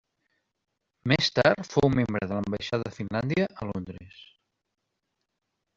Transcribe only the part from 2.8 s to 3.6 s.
de Finlàndia